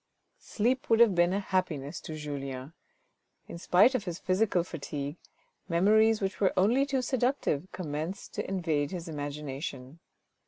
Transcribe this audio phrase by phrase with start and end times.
[0.39, 2.73] Sleep would have been a happiness to Julien.
[3.47, 5.17] In spite of his physical fatigue,
[5.69, 9.99] memories which were only too seductive commenced to invade his imagination.